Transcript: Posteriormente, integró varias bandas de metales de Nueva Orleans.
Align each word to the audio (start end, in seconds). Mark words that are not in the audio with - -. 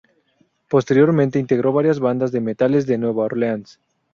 Posteriormente, 0.67 1.37
integró 1.37 1.71
varias 1.73 1.99
bandas 1.99 2.31
de 2.31 2.41
metales 2.41 2.87
de 2.87 2.97
Nueva 2.97 3.25
Orleans. 3.25 3.79